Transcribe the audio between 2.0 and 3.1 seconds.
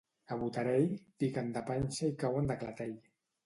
i cauen de clatell.